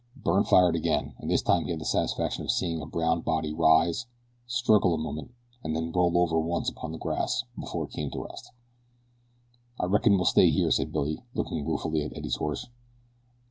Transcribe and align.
Byrne 0.15 0.45
fired 0.45 0.75
again, 0.75 1.13
and 1.19 1.29
this 1.29 1.43
time 1.43 1.65
he 1.65 1.69
had 1.69 1.79
the 1.79 1.85
satisfaction 1.85 2.43
of 2.43 2.49
seeing 2.49 2.81
a 2.81 2.87
brown 2.87 3.21
body 3.21 3.53
rise, 3.53 4.07
struggle 4.47 4.95
a 4.95 4.97
moment, 4.97 5.29
and 5.63 5.75
then 5.75 5.91
roll 5.91 6.17
over 6.17 6.39
once 6.39 6.71
upon 6.71 6.91
the 6.91 6.97
grass 6.97 7.43
before 7.55 7.83
it 7.85 7.91
came 7.91 8.09
to 8.09 8.23
rest. 8.23 8.51
"I 9.79 9.85
reckon 9.85 10.15
we'll 10.15 10.25
stay 10.25 10.49
here," 10.49 10.71
said 10.71 10.91
Billy, 10.91 11.21
looking 11.35 11.67
ruefully 11.67 12.01
at 12.01 12.17
Eddie's 12.17 12.37
horse. 12.37 12.67